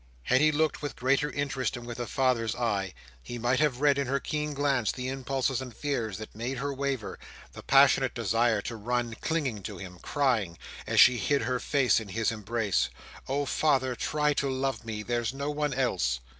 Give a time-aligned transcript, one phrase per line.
[0.23, 3.99] Had he looked with greater interest and with a father's eye, he might have read
[3.99, 7.19] in her keen glance the impulses and fears that made her waver;
[7.53, 12.07] the passionate desire to run clinging to him, crying, as she hid her face in
[12.07, 12.89] his embrace,
[13.27, 15.03] "Oh father, try to love me!
[15.03, 16.19] there's no one else!"